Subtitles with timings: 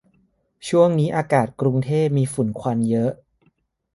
[0.67, 3.11] ช่วงนี้อากาศกรุงเทพมีฝุ่นควันเยอะ